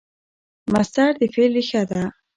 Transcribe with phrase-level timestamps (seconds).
[0.73, 2.03] مصدر د فعل ریښه ده.